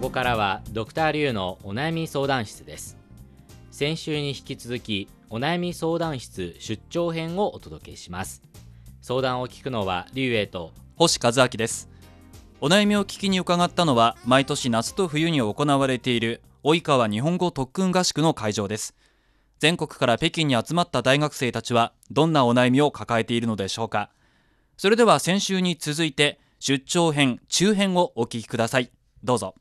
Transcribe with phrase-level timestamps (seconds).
[0.00, 2.96] ここからはドクターリュウのお悩み相談室です。
[3.70, 8.42] 先週に引き続きお悩み相談室出張編をお届けします。
[9.02, 11.88] 相談を聞くのはリュウエイと星和明です
[12.60, 18.94] お悩みを聞きに伺ったのは毎年夏と冬に行われている及川日本語特訓合宿の会場です
[19.58, 24.10] 全国から北京に集まった大学生たちはどんなお悩みを抱えているのでしょうか
[24.76, 28.90] それでは先週に続いて出張編中編をお聞きください
[29.24, 29.54] どうぞ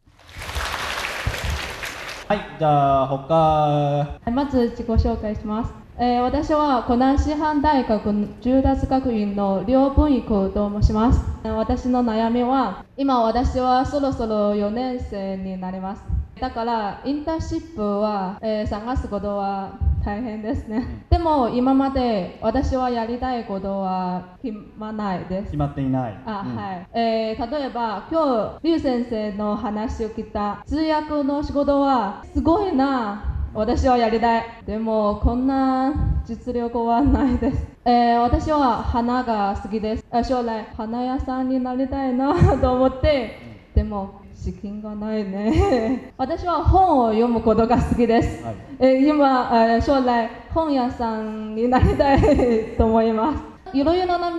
[2.28, 5.74] はい、じゃあ他まず自己紹介します。
[5.98, 11.20] えー私は湖南師範大学住達学院の両文育と申します。
[11.44, 16.04] 私の悩みは、今私はそろそろ4年生になります。
[16.40, 21.05] だから、インターンシップは、えー探すことは大変ですね。
[21.09, 25.45] でも、今まで私はやりたいことは決まないです。
[25.45, 25.57] 決。
[25.57, 26.21] まっていない。
[26.26, 26.55] あ、うん。
[26.55, 34.46] はい、えー例えば今日リュウ先生の話を聞いた通訳の仕事はすごいな私はやりたい。
[34.65, 40.05] でもこんな実力はないです、えー私は花が好きです。
[40.12, 43.37] あ将来花屋さんになりたいな と思って。
[43.76, 46.12] でも資金がないね。
[46.18, 48.55] 私は本を読むことが好きです、はい。
[48.80, 53.44] えー今、えー将来本屋さんになりたいと思います。
[53.77, 54.38] いろいろな道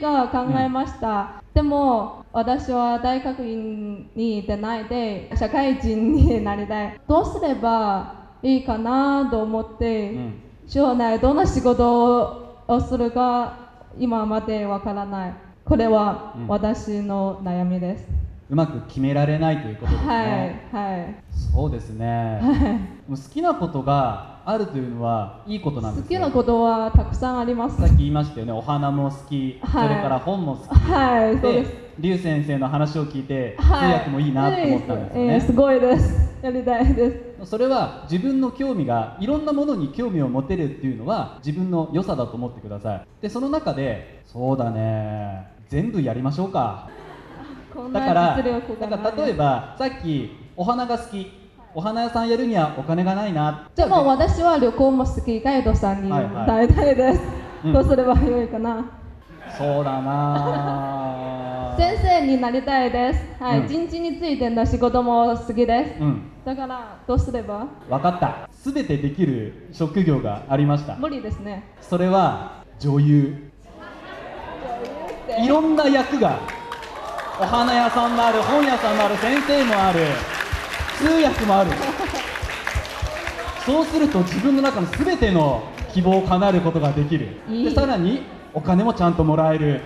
[0.00, 7.00] が考えました、でも私は大学院に出ないで社会人になりたい。
[7.08, 10.34] どうすればいいかなと思って、うん。
[10.68, 13.54] 将来どんな仕事をするか
[13.98, 15.34] 今までわからない。
[15.64, 16.46] これはうん。
[16.46, 20.68] 私の悩みです、うまく決められないということですはいね。
[20.72, 21.14] はい
[21.52, 22.40] そうですね。
[23.08, 26.20] もう好きなことがあるというのはいいことなんですよ。
[26.20, 28.52] 好きなことはたくさんありますさっき言いましたよね。
[28.52, 30.78] お花も好き、はいそれから本も好き。
[30.78, 35.34] はいそうですリュウ先生の話を聞いて、通はい訳もいいなと思ったんですよね。
[35.34, 46.90] えーすごいですやりたいですそれは自分の興味がいろんなものに興味を持てるっていうのは自分の良さだと思ってくださいでその中でそうだね全部やりましょうか
[47.92, 51.42] だからな実力がないだから例えばさっきお花が好き。
[51.74, 53.66] お花屋さんやるにはお金がないな。
[53.74, 55.40] でも私は旅行も好き。
[55.40, 56.46] ガイドさんにはいはい。
[56.46, 57.22] なりたいです、
[57.64, 57.72] うん。
[57.72, 58.84] どうすればよいかな。
[59.56, 61.74] そうだな。
[61.80, 63.42] 先生になりたいです。
[63.42, 63.68] はい、うん。
[63.68, 66.02] 人事についての仕事も好きです。
[66.02, 66.22] うん。
[66.44, 67.66] だからどうすれば？
[67.88, 68.50] 分かった。
[68.52, 70.96] 全てできる職業がありました。
[70.96, 71.62] 無理ですね。
[71.80, 73.50] それは女優。
[75.42, 76.38] いろんな役が
[77.42, 79.98] お花屋さんもある本屋さんもある先生もある
[80.96, 81.72] 通訳もある。
[83.66, 85.60] そうすると自分の中の全ての
[85.92, 87.30] 希望を叶えることができる。
[87.48, 88.22] でさらに
[88.54, 89.80] お金もちゃんともらえる。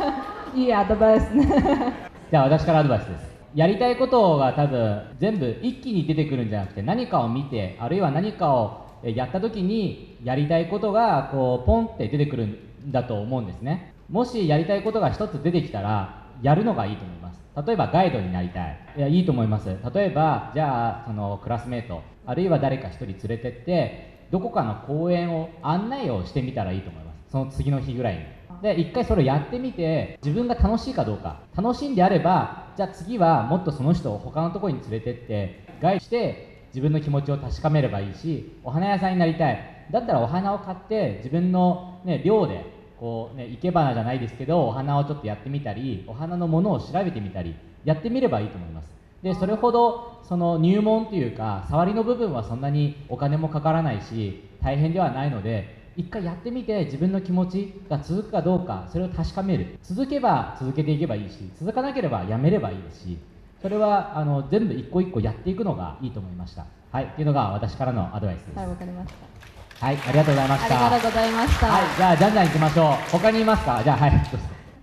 [0.56, 1.92] いいアドバイスね。
[2.32, 3.36] じゃあ私からアドバイスです。
[3.54, 12.58] やりたいことが多分全部一気に出てくるんじゃなくて何かを見てあるいは何かをえやった時にやりたいことがこうポンって出てくるん
[12.90, 13.92] だと思うんですね。
[14.08, 17.40] もしやりたいことが一つ出てきたらやるのがいいと思います。
[17.66, 18.78] 例えばガイドになりたい。
[18.96, 19.68] いやいいと思います。
[19.94, 22.02] 例えばじゃあそのクラスメート。
[22.26, 27.30] あるいは誰か一人連れてってどこかの公園を案内をしてみたらいいと思います。
[27.30, 28.22] その次の日ぐらいに。
[28.62, 31.40] で一回それをやってみて自分が楽しいかどうか。
[31.56, 39.86] 楽しんであればじゃあ次はもっとその人を他のとこに連れてってガイドして自分の気持ちを確かめればいいしお花屋さんになりたい。
[39.92, 42.73] だったらお花を買って自分の、ね、量で
[43.04, 47.54] こう、ね、生け花じゃないですけどお花をちょっとやってみたりお花のものを調べてみたり
[47.84, 48.88] やってみればいいと思います。
[49.22, 59.78] でそれほどその入門というか触りの部分はそんなにお金もかからないし大変ではないので一回やってみて自分の気持ちが続くかどうかそれを確かめる。
[59.82, 63.18] 続けば続けていけばいいし続かなければやめればいいですし
[63.60, 66.64] それはあの全部一個一個やっていくのがいいと思いました。
[66.90, 68.56] はいっていうのが私からのアドバイスです。
[68.56, 69.33] はいわかりました。
[69.80, 70.74] はいありがとうございまあした。
[70.74, 73.10] りがとうございました、はいじゃあじゃんじゃん行きましょう。
[73.10, 73.80] 他にいますか？
[73.82, 74.10] じゃあはい。
[74.10, 74.18] は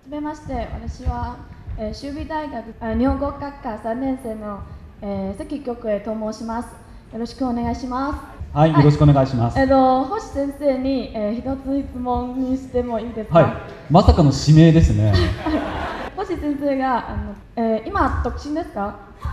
[0.04, 1.36] じめまして、私は、
[1.78, 4.60] えー、修美大学あ日本語学科3年生の、
[5.00, 6.66] えー、関局へと申します。
[7.12, 8.56] よろしくお願いします。
[8.56, 13.38] はいよろしくお願いします、えっ、と星先生に、えー、一つ質問にしてもいいですか？
[13.40, 13.52] はい。
[13.90, 15.12] まさかの指名ですね。
[16.16, 18.94] 星先生があの、えー、今独身ですか？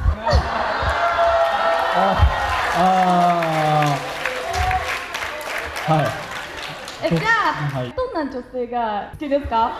[2.01, 3.98] ああ
[5.89, 6.05] はい。
[7.01, 7.19] えじゃ
[7.73, 7.93] あ、はい。
[7.95, 9.71] どんな女性が好きですか？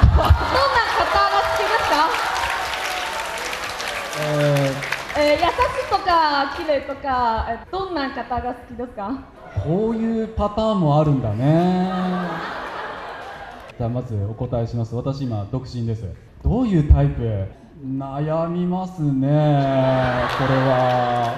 [0.00, 1.96] どんな方が好きですか？
[4.20, 4.20] え
[5.18, 5.42] えー、優し
[5.86, 9.02] いとか綺麗とか、えーどんな方が好きですか？
[9.56, 11.80] ーこういうパターンもあるんだね。
[13.78, 14.94] じゃあまずお答えします。
[14.94, 16.04] 私今独身です。
[16.44, 17.46] どういうタイプ？
[17.82, 19.08] 悩みますね。
[20.38, 21.34] これは。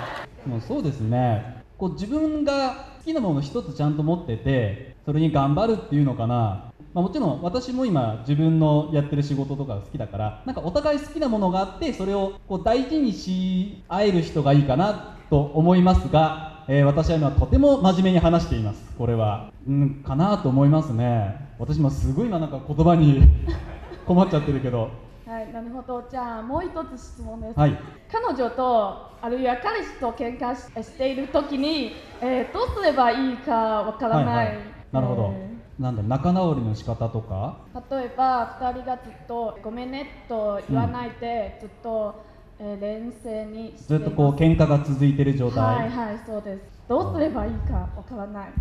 [0.46, 1.62] もうそうですね。
[1.76, 18.82] こう自分が好きなもの一つちゃんと持っててそれに頑張るっていうのかな、まあ、もちろん私も今自分のやってる仕事とかが好きだからなんかお互い好きなものがあってそれをこう大事にし合える人がいいかなと思いますが、えー私は今とても真面目に話しています。
[18.96, 19.52] これは。
[19.66, 21.48] うんかなと思いますね。
[21.58, 23.22] 私もすごい今なんか言葉に
[24.06, 25.07] 困っちゃってるけど。
[25.28, 26.08] はい、なるほど。
[26.10, 27.58] じゃあもう一つ質問です。
[27.58, 27.76] はい
[28.10, 31.92] 彼女とあるいは彼氏と喧嘩ししているときに、
[32.22, 34.26] えーどうすればいいかわからない。
[34.26, 34.56] はいはい
[34.90, 37.58] なるほど、えなんだ仲直りの仕方とか？
[37.74, 42.14] ー例えば二人がずっとごめんねと言わないで、ずっと、
[42.58, 46.62] えー冷静にずっとこうう喧嘩が続いてる状態、はいはいそうです。
[46.88, 48.52] どうすればいいかわからない。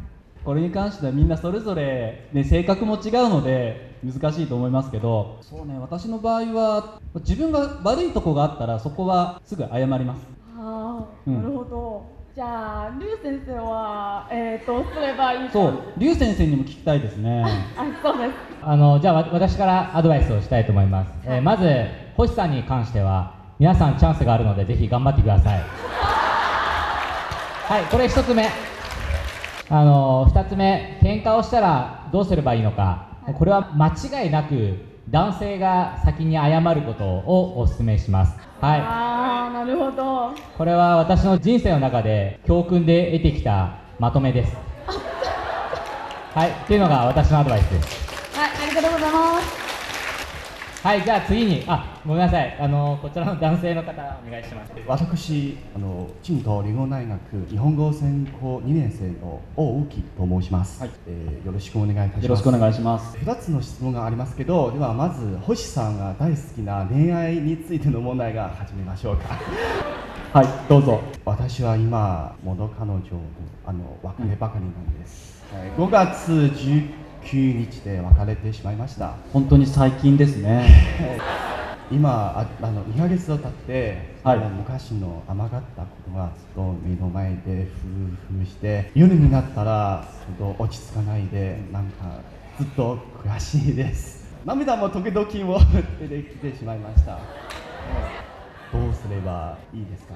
[0.47, 10.21] これに関してはみんなそれぞれ、ね、性格も違うので難しいと思いますけどそうね私の場合は自分が悪いとこがあったらそこはすぐ謝ります。
[10.57, 11.43] ああ、うん。
[11.43, 12.05] なるほど。
[12.33, 15.51] じゃあ、リュウ先生は、えー、どうすればいいか。
[15.51, 17.43] そう劉先生にも聞きたいですね。
[17.75, 18.31] あ、そうです。
[18.61, 25.59] あのじゃあわ私からアドバイスをしたいと思います、えーまず星さんに関しては皆さんチャンスがあるのでぜひ頑張ってください。
[27.67, 28.66] はいこれ1つ目
[29.69, 33.07] あの2つ目喧嘩をしたらどうすればいいのか。
[33.33, 33.87] これは間
[34.23, 34.77] 違いなく
[35.09, 38.37] 男性が先に謝ることをお勧めします。
[38.61, 38.79] はい。
[38.79, 40.31] ああ、なるほど。
[40.57, 44.55] これは私の人生の中で教訓で得てきたまとめです。
[46.33, 46.49] はい。
[46.49, 48.37] っていうのが私のアドバイスです。
[48.37, 49.56] はい、ありがとうございます。
[50.87, 53.91] はい、じゃあ次に、あ、ごめんなさい、あのこちらの男性の方、
[54.25, 54.71] お願いします。
[54.87, 60.91] 私あの中東理工大学日本語専攻2年生の大木と申します、はい。
[61.07, 62.23] えーよろしくお願いいたします。
[62.23, 63.17] よろしくお願いします。
[63.17, 69.37] 2つの質問がありますけどではまず星さんが大好きな恋愛についての問題が始めましょうか。
[70.31, 71.01] はいどうぞ。
[71.25, 73.07] 私は今元彼女と
[73.65, 76.49] あの別ればかりなんです、はい、5月
[77.27, 79.15] 19日で別れてしまいました。
[79.33, 80.65] 本当に最近ですね。
[81.91, 84.39] 今ああの2ヶ月を経って、はい。
[84.39, 87.67] 昔の甘かったことがずっと目の前で
[88.29, 90.05] 夫婦して夜になったら
[90.37, 92.05] ちょっと落ち着かないでなんか
[92.57, 94.25] ずっと悔しいです。
[94.45, 95.59] 涙も時々も
[95.99, 97.19] 出てきてしまいました。
[98.71, 100.15] どうすればいいですか？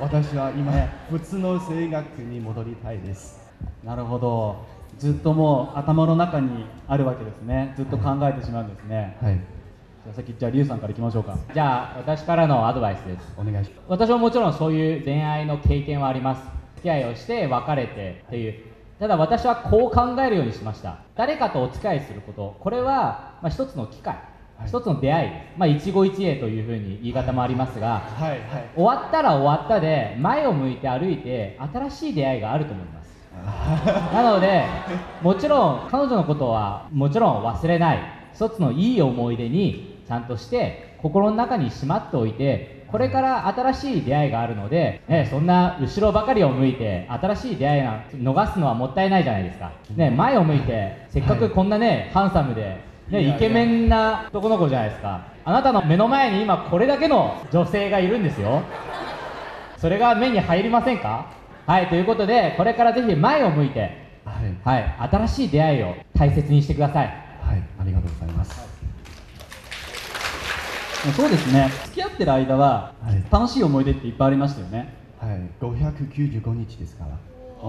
[0.00, 0.72] 私は今
[1.10, 3.40] 普通の生学に戻りたいです。
[3.84, 4.56] なるほど
[4.98, 9.54] ずっともう頭の中にあるわけですねずっと考えてしまうんですね、はい
[10.04, 13.32] じゃあ先じゃあ劉さんからいきましょうかじゃあ、私からのアドバイスです。
[13.38, 16.42] お願いします私ももちろんそういう恋愛の経験はあります。
[16.76, 18.54] 付き合いをして別れてっていう。
[18.98, 20.98] ただ私はこう考えるようにしました。
[21.16, 25.30] 誰かとお付き合いすること、これは、まあ、一つの機会、はい一つの出会い。
[25.56, 28.40] まあ、一期一会というふうに言い方もありますが、はいはい
[28.76, 33.03] 終わったら終わったで、前を向いて歩いて、新しい出会いがあると思います。
[34.12, 34.64] なので、
[35.22, 37.98] もちろん彼女のことはもちろん忘れない、
[38.32, 52.78] 一つのいい思い出にちゃんとして、心の中にしまっておいて、これから新しい出会いがあるので、ね、そんな後ろばかりを向いて、新しい出会いなんて逃すのはもったいないじゃないですか、ね、前を向いて、せっかくこんなね、ハンサムで、
[53.08, 58.62] ね、イケメンな男の子じゃないですか、あなたの目の前に今、これだけの女性がいるんですよ。
[59.76, 61.26] それが目に入りませんか？
[61.66, 64.80] はい、ということで、これからぜひ前を向いて、はい。
[64.82, 67.06] はい、新しい出会いを大切にしてください。
[67.06, 68.74] はいありがとうございます。
[71.16, 71.70] そうですね。
[71.84, 73.24] 付き合ってる間ははい。
[73.30, 74.94] 楽しい思い出っていっぱいありましたよね。
[75.20, 75.40] はい。
[75.60, 77.10] 595日ですから。
[77.10, 77.66] あ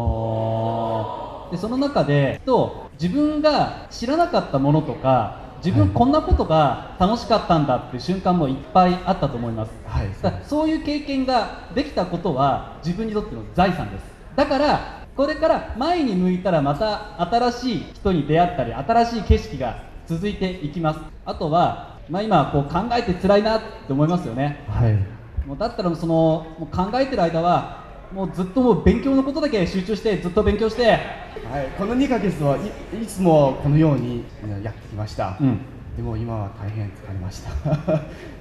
[1.49, 1.51] ー。
[1.51, 5.95] でその中でと自分が知らなかったものとか自分はい。
[5.95, 9.71] こんなことが楽しかったんだっていう瞬間もいっぱいあったと思います。
[9.87, 14.03] はいだそういう経験ができたことは自分にとっての財産です。
[14.35, 20.99] だからこれから前に向いたらまた新しい人に出会ったり新しい景色が続いていきます。
[21.25, 24.63] あとは、まあ、今こう考えて辛いなって思いますよね。
[24.69, 24.93] はい。
[25.47, 30.99] もうだったらそのもう考えてる間はもうずっともう勉強のことだけ集中してずっと勉強して、はい、
[31.77, 35.59] この2ヶ月はいいつもこのようにねやってきました、うん。
[35.97, 37.51] でも今は大変疲れました。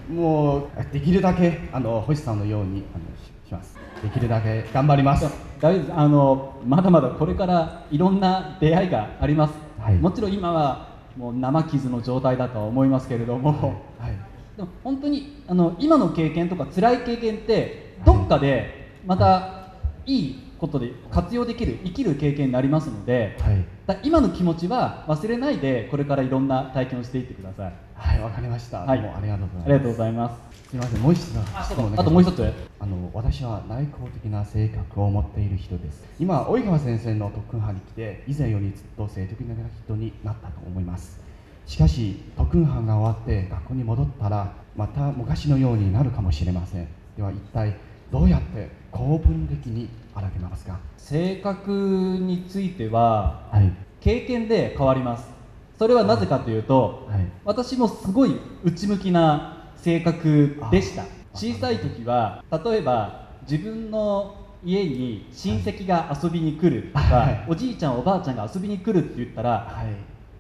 [0.13, 3.77] もうできるだけあの星さんのようにあのしします。
[4.03, 5.27] できるだけ頑張ります。
[5.61, 5.93] 大丈夫です。
[5.97, 9.95] あのまだまだこれからいろんな出会いがあります、はい。
[9.97, 13.51] もちろん今はもう生傷の状態だとは思いますけれども、
[13.99, 14.35] はい。
[14.57, 19.73] でも本当にあの今の経験とか辛い経験ってどっかでまた
[20.07, 23.65] いいことで活用できる生きる経験になりますのではい。
[23.87, 27.73] だ今の気持ちは忘れないでこれからいろんな体験をしていってください。
[27.95, 28.99] はいわかりました、はい。
[28.99, 29.65] ありがとうございます。
[29.65, 30.69] ありがとうございます。
[30.71, 32.53] すみませんもう一つあともう一つ。
[32.81, 36.05] あの私は内向的な性格を持っている人です。
[36.19, 41.21] 今及川先生の特訓班に来て以前よりずっと性的な人になったと思います。
[41.67, 46.89] しかし特訓班が終わって学校に戻ったらまた昔のようになるかもしれません。
[47.17, 47.77] では一体
[48.15, 50.79] どうやって構文的に荒げますか？
[50.99, 53.73] 性格についてははい。
[54.01, 55.29] 経験で変わります。
[55.77, 57.27] それはなぜかというと、はい。
[57.45, 61.03] 私もすごい内向きな性格でした。
[61.03, 67.47] あ小さい時は例えば自分の家に親戚が遊びに来るとか、はい。
[67.49, 69.87] おじいちゃんおばあちゃんが遊びに来るって言ったらはい。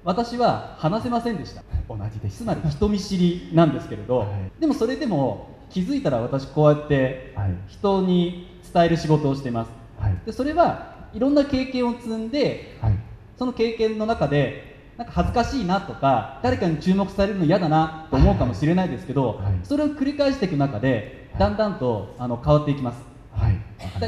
[0.04, 1.64] 私は話せませんでした。
[1.88, 2.44] 同じです。
[2.44, 4.60] つまり人見知りなんですけれど、はい。
[4.60, 7.54] でもそれでも気づいたら私こうやってはい。
[7.68, 9.70] 人に伝える仕事をしてます。
[9.98, 10.16] はい。
[10.26, 12.98] でそれはいろんな経験を積んではい。
[13.36, 19.60] その経験の中でなんか恥ずかしいなとか誰かに注目されるの嫌だなと思うかもしれないですけど、はい。
[19.64, 23.02] それを繰り返していく中でだんだんとあの変わっていきます。
[23.32, 23.58] はい。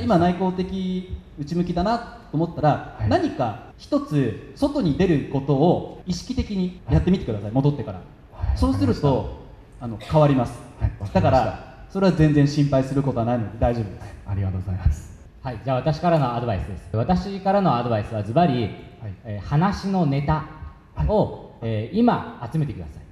[0.03, 3.09] 今内向的内向きだなと思ったら、はい。
[3.09, 7.51] 何か一つ外に出ることを意識的にやってみてください。
[7.51, 7.99] 戻ってから、
[8.33, 8.59] はい。
[8.59, 9.46] そうすると
[9.81, 14.15] あの変わります、はいわかだからそれは全然心配することはないので大丈夫です。
[14.27, 15.17] ありがとうございます。
[15.41, 16.91] はい、じゃあ私からのアドバイスです。
[16.93, 19.15] 私からのアドバイスはズバリ、はい。
[19.25, 20.45] えー話のネタ
[21.09, 23.06] を、えー今集めてください。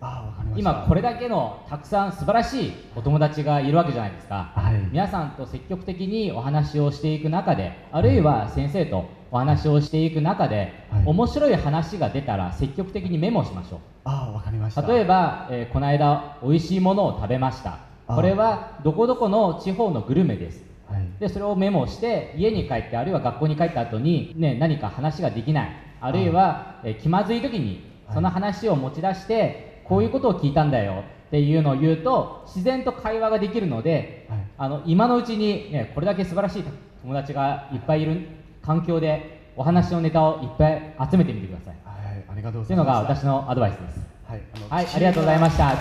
[0.57, 4.75] 今これだけのたくさん素晴らしいお友達がいるわけじゃないですか、はい。
[4.91, 11.03] 皆さんと積極的にお話をしていく中であるいは先生とお話をしていく中で、はい。
[11.07, 13.79] 面白い話が出たら積極的にメモしましょう。
[14.05, 14.83] あわかりました。
[14.83, 17.79] 例えば、えーこの間美味しいものを食べました。
[18.07, 20.63] あこれはどこどこの地方のグルメです。
[20.89, 21.09] はい。
[21.19, 25.71] でそれをメモして家に帰ってあるいは学校に帰った後にね何か話ができない。
[26.01, 28.15] あるいは、えー気まずい時にはい。
[28.15, 31.05] その話を持ち出して、こういうことを聞いたんだよ。
[31.29, 34.39] っていうのを言うと自然と会話ができるので、はい。
[34.57, 36.65] あの今のうちに、ね、これだけ素晴らしい
[37.03, 38.29] 友達がいっぱいいる
[38.63, 41.75] 環境でお話のネタをいっぱい集めてみてください。
[41.85, 44.01] はいありがとうごというのがざいます私のアドバイスです。
[44.25, 45.75] はいはいありがとうございました。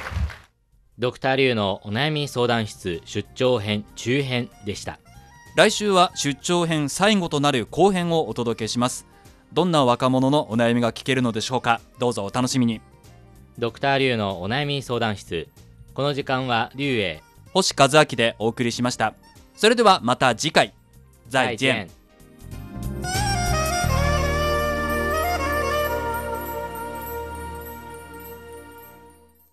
[0.98, 5.00] ドクターリュウのお悩み相談室出張編中編でした。
[5.56, 9.06] 来週は出張編最後となる後編をお届けします。
[9.54, 11.80] どんな若者のお悩みが聞けるのでしょうか。
[12.00, 12.82] どうぞお楽しみに
[13.58, 15.48] ドクターリュウのお悩み相談室。
[15.94, 17.22] この時間はリュウへ。
[17.54, 19.14] 星和明でお送りしました。
[19.56, 20.74] それではまた次回。
[21.30, 21.90] 再见